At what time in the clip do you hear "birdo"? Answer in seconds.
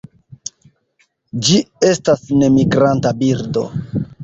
3.23-3.71